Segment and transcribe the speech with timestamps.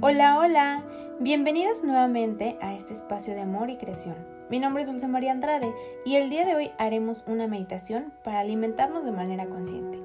[0.00, 0.84] Hola, hola,
[1.18, 4.14] bienvenidas nuevamente a este espacio de amor y creación.
[4.48, 5.74] Mi nombre es Dulce María Andrade
[6.04, 9.98] y el día de hoy haremos una meditación para alimentarnos de manera consciente.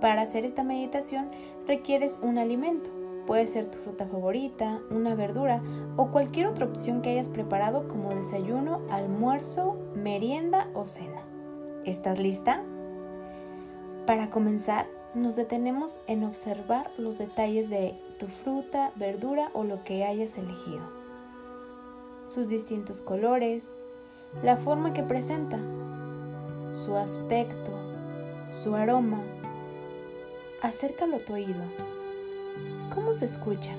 [0.00, 1.30] Para hacer esta meditación
[1.68, 2.90] requieres un alimento,
[3.28, 5.62] puede ser tu fruta favorita, una verdura
[5.96, 11.22] o cualquier otra opción que hayas preparado como desayuno, almuerzo, merienda o cena.
[11.84, 12.64] ¿Estás lista?
[14.04, 20.04] Para comenzar, nos detenemos en observar los detalles de tu fruta, verdura o lo que
[20.04, 20.82] hayas elegido.
[22.28, 23.74] Sus distintos colores,
[24.42, 25.58] la forma que presenta,
[26.74, 27.72] su aspecto,
[28.52, 29.20] su aroma.
[30.62, 31.62] Acércalo a tu oído.
[32.94, 33.74] ¿Cómo se escucha?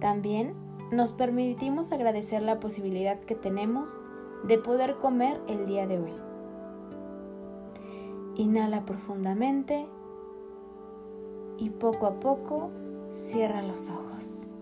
[0.00, 0.54] También
[0.92, 4.00] nos permitimos agradecer la posibilidad que tenemos
[4.44, 6.27] de poder comer el día de hoy.
[8.38, 9.88] Inhala profundamente
[11.58, 12.70] y poco a poco
[13.10, 14.54] cierra los ojos.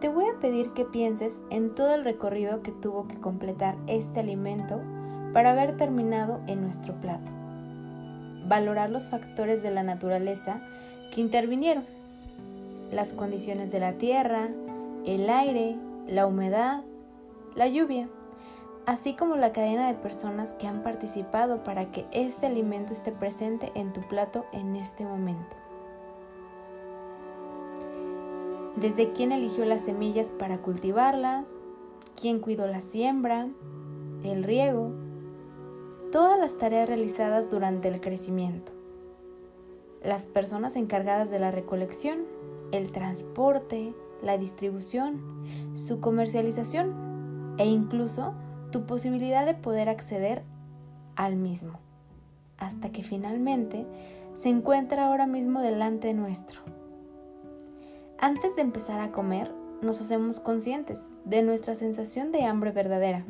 [0.00, 4.20] Te voy a pedir que pienses en todo el recorrido que tuvo que completar este
[4.20, 4.80] alimento
[5.32, 7.32] para haber terminado en nuestro plato.
[8.46, 10.62] Valorar los factores de la naturaleza
[11.12, 11.82] que intervinieron.
[12.92, 14.50] Las condiciones de la tierra,
[15.04, 16.84] el aire, la humedad,
[17.56, 18.08] la lluvia
[18.88, 23.70] así como la cadena de personas que han participado para que este alimento esté presente
[23.74, 25.56] en tu plato en este momento.
[28.76, 31.50] Desde quién eligió las semillas para cultivarlas,
[32.18, 33.48] quién cuidó la siembra,
[34.24, 34.92] el riego,
[36.10, 38.72] todas las tareas realizadas durante el crecimiento,
[40.02, 42.20] las personas encargadas de la recolección,
[42.72, 45.20] el transporte, la distribución,
[45.74, 48.32] su comercialización e incluso
[48.70, 50.42] tu posibilidad de poder acceder
[51.16, 51.80] al mismo,
[52.58, 53.86] hasta que finalmente
[54.34, 56.60] se encuentra ahora mismo delante nuestro.
[58.18, 59.52] Antes de empezar a comer,
[59.82, 63.24] nos hacemos conscientes de nuestra sensación de hambre verdadera.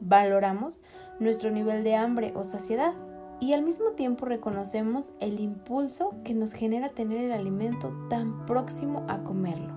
[0.00, 0.84] Valoramos
[1.18, 2.94] nuestro nivel de hambre o saciedad
[3.40, 9.04] y al mismo tiempo reconocemos el impulso que nos genera tener el alimento tan próximo
[9.08, 9.74] a comerlo.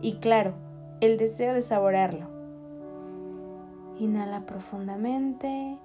[0.00, 0.54] Y claro,
[1.00, 2.37] el deseo de saborearlo.
[3.98, 5.78] Inhala profundamente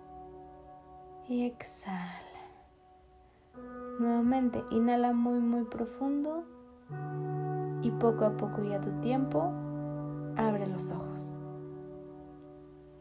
[1.27, 2.19] y exhala.
[3.99, 6.43] Nuevamente, inhala muy muy profundo
[7.81, 9.51] y poco a poco y a tu tiempo
[10.37, 11.35] abre los ojos.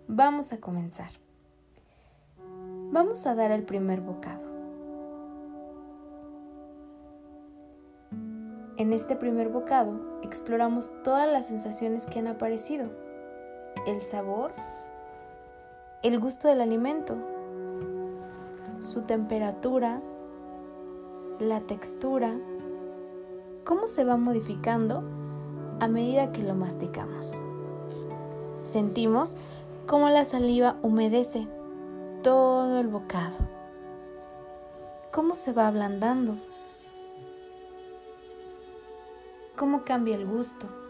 [0.09, 1.11] Vamos a comenzar.
[2.91, 4.53] Vamos a dar el primer bocado.
[8.77, 12.91] En este primer bocado exploramos todas las sensaciones que han aparecido.
[13.87, 14.53] El sabor
[16.03, 17.15] el gusto del alimento,
[18.81, 20.03] su temperatura,
[21.39, 22.35] la textura,
[23.65, 25.05] cómo se va modificando
[25.79, 27.33] a medida que lo masticamos.
[28.63, 29.39] Sentimos
[29.87, 31.47] cómo la saliva humedece
[32.25, 33.37] todo el bocado,
[35.13, 36.37] cómo se va ablandando,
[39.57, 40.82] cómo cambia el gusto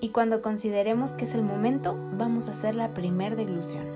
[0.00, 3.86] y cuando consideremos que es el momento, vamos a hacer la primer deglución.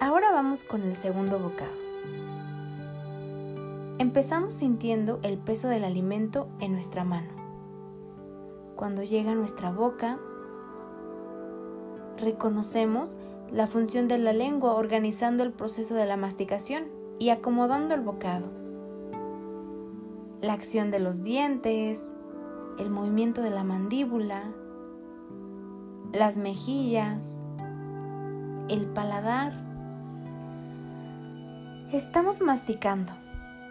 [0.00, 1.72] Ahora vamos con el segundo bocado.
[3.98, 7.28] Empezamos sintiendo el peso del alimento en nuestra mano.
[8.76, 10.18] Cuando llega a nuestra boca,
[12.16, 13.16] reconocemos
[13.50, 16.84] la función de la lengua organizando el proceso de la masticación
[17.18, 18.46] y acomodando el bocado.
[20.40, 22.14] La acción de los dientes,
[22.78, 24.44] el movimiento de la mandíbula,
[26.12, 27.46] las mejillas,
[28.68, 29.52] el paladar.
[31.92, 33.12] Estamos masticando,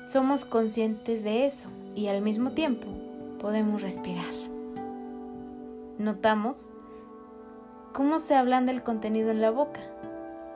[0.08, 2.88] somos conscientes de eso y al mismo tiempo
[3.40, 4.34] podemos respirar.
[5.98, 6.72] Notamos
[7.94, 9.80] cómo se ablanda el contenido en la boca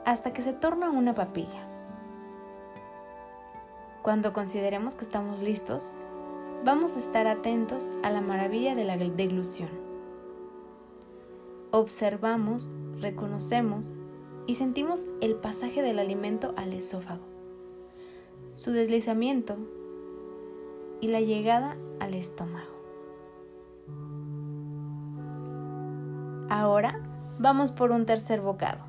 [0.04, 1.68] hasta que se torna una papilla.
[4.02, 5.92] Cuando consideremos que estamos listos,
[6.64, 9.70] vamos a estar atentos a la maravilla de la deglución.
[11.72, 13.96] Observamos, reconocemos
[14.46, 17.24] y sentimos el pasaje del alimento al esófago,
[18.54, 19.56] su deslizamiento
[21.00, 22.70] y la llegada al estómago.
[26.48, 27.00] Ahora
[27.38, 28.84] vamos por un tercer bocado.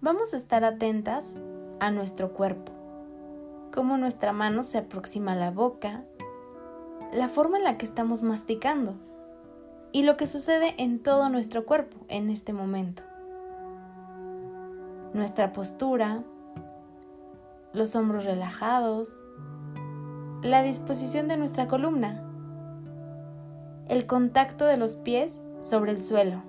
[0.00, 1.40] Vamos a estar atentas
[1.80, 2.81] a nuestro cuerpo
[3.72, 6.04] cómo nuestra mano se aproxima a la boca,
[7.12, 8.94] la forma en la que estamos masticando
[9.90, 13.02] y lo que sucede en todo nuestro cuerpo en este momento.
[15.12, 16.22] Nuestra postura,
[17.72, 19.24] los hombros relajados,
[20.42, 22.22] la disposición de nuestra columna,
[23.88, 26.42] el contacto de los pies sobre el suelo,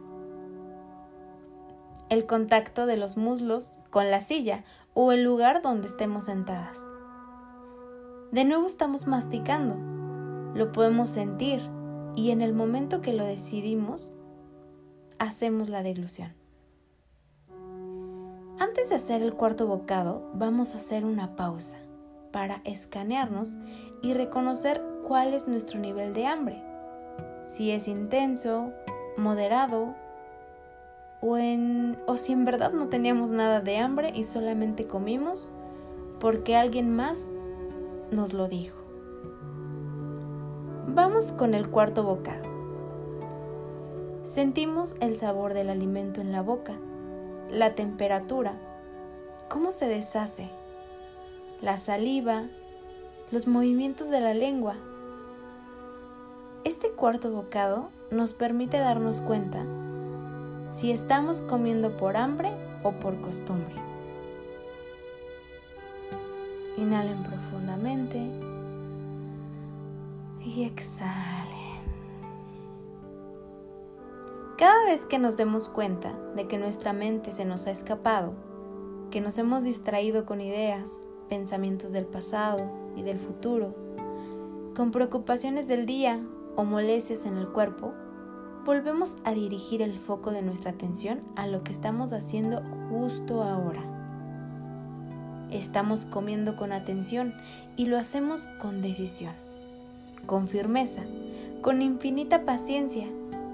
[2.09, 6.92] el contacto de los muslos con la silla o el lugar donde estemos sentadas.
[8.33, 9.75] De nuevo estamos masticando,
[10.55, 11.61] lo podemos sentir
[12.15, 14.17] y en el momento que lo decidimos,
[15.19, 16.33] hacemos la deglución.
[18.57, 21.77] Antes de hacer el cuarto bocado, vamos a hacer una pausa
[22.31, 23.59] para escanearnos
[24.01, 26.59] y reconocer cuál es nuestro nivel de hambre.
[27.45, 28.71] Si es intenso,
[29.15, 29.93] moderado
[31.21, 31.37] o,
[32.07, 35.53] o si en verdad no teníamos nada de hambre y solamente comimos
[36.19, 37.27] porque alguien más
[38.13, 38.77] nos lo dijo.
[40.87, 42.43] Vamos con el cuarto bocado.
[44.23, 46.73] Sentimos el sabor del alimento en la boca,
[47.49, 48.53] la temperatura,
[49.49, 50.49] cómo se deshace,
[51.61, 52.43] la saliva,
[53.31, 54.75] los movimientos de la lengua.
[56.63, 59.65] Este cuarto bocado nos permite darnos cuenta
[60.69, 62.51] si estamos comiendo por hambre
[62.83, 63.92] o por costumbre.
[66.77, 68.17] Inhalen profundamente
[70.43, 71.63] y exhalen.
[74.57, 78.33] Cada vez que nos demos cuenta de que nuestra mente se nos ha escapado,
[79.11, 83.75] que nos hemos distraído con ideas, pensamientos del pasado y del futuro,
[84.75, 86.23] con preocupaciones del día
[86.55, 87.93] o molestias en el cuerpo,
[88.65, 93.92] volvemos a dirigir el foco de nuestra atención a lo que estamos haciendo justo ahora.
[95.53, 97.33] Estamos comiendo con atención
[97.77, 99.33] y lo hacemos con decisión
[100.25, 101.03] con firmeza,
[101.61, 103.07] con infinita paciencia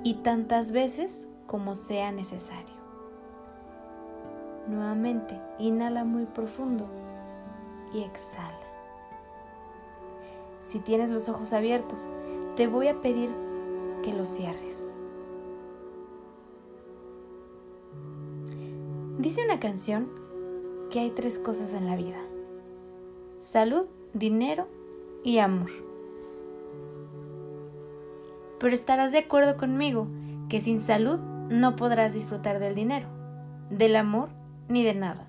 [0.04, 2.80] y tantas veces como sea necesario.
[4.68, 6.88] Nuevamente, inhala muy profundo
[7.94, 8.54] y exhala.
[10.62, 12.14] Si tienes los ojos abiertos,
[12.56, 13.32] te voy a pedir
[14.04, 14.96] que los cierres.
[19.18, 20.19] Dice una canción
[20.90, 22.20] que hay tres cosas en la vida.
[23.40, 24.68] Salud, dinero
[25.24, 25.70] y amor.
[28.60, 30.08] Pero estarás de acuerdo conmigo
[30.50, 31.20] que sin salud
[31.50, 33.08] no podrás disfrutar del dinero,
[33.70, 34.30] del amor
[34.68, 35.28] ni de nada.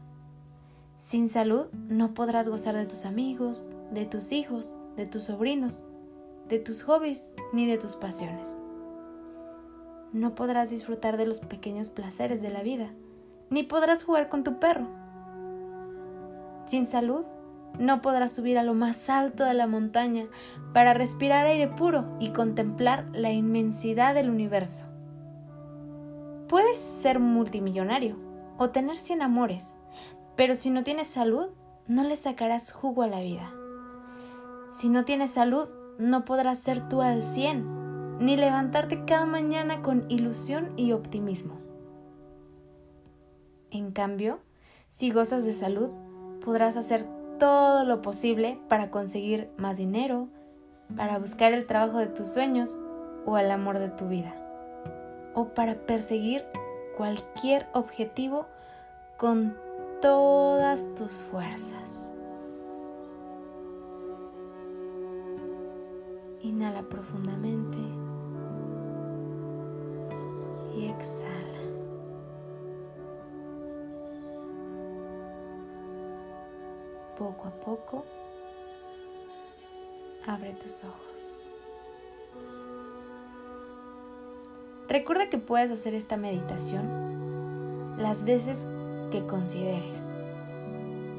[0.98, 5.84] Sin salud no podrás gozar de tus amigos, de tus hijos, de tus sobrinos,
[6.48, 8.58] de tus hobbies ni de tus pasiones.
[10.12, 12.90] No podrás disfrutar de los pequeños placeres de la vida,
[13.48, 14.99] ni podrás jugar con tu perro.
[16.70, 17.24] Sin salud
[17.80, 20.28] no podrás subir a lo más alto de la montaña
[20.72, 24.86] para respirar aire puro y contemplar la inmensidad del universo.
[26.48, 28.16] Puedes ser multimillonario
[28.56, 29.74] o tener cien amores,
[30.36, 31.48] pero si no tienes salud,
[31.88, 33.52] no le sacarás jugo a la vida.
[34.70, 35.68] Si no tienes salud,
[35.98, 37.66] no podrás ser tú al cien,
[38.20, 41.58] ni levantarte cada mañana con ilusión y optimismo.
[43.72, 44.38] En cambio,
[44.90, 45.90] si gozas de salud,
[46.44, 47.06] podrás hacer
[47.38, 50.28] todo lo posible para conseguir más dinero,
[50.96, 52.78] para buscar el trabajo de tus sueños
[53.26, 54.34] o el amor de tu vida,
[55.34, 56.44] o para perseguir
[56.96, 58.46] cualquier objetivo
[59.16, 59.56] con
[60.00, 62.12] todas tus fuerzas.
[66.42, 67.78] Inhala profundamente
[70.74, 71.49] y exhala.
[77.20, 78.04] Poco a poco,
[80.26, 81.42] abre tus ojos.
[84.88, 88.66] Recuerda que puedes hacer esta meditación las veces
[89.10, 90.08] que consideres.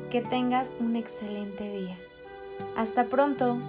[0.09, 1.97] Que tengas un excelente día.
[2.75, 3.59] Hasta pronto.